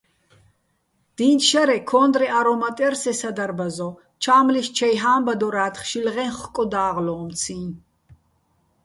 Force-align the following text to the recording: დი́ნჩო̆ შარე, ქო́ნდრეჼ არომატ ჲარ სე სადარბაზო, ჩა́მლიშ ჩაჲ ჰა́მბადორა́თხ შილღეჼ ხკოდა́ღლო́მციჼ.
დი́ნჩო̆ 1.15 1.45
შარე, 1.49 1.77
ქო́ნდრეჼ 1.89 2.27
არომატ 2.39 2.77
ჲარ 2.81 2.95
სე 3.01 3.11
სადარბაზო, 3.19 3.89
ჩა́მლიშ 4.23 4.67
ჩაჲ 4.77 4.95
ჰა́მბადორა́თხ 5.01 5.81
შილღეჼ 5.89 6.25
ხკოდა́ღლო́მციჼ. 6.37 7.59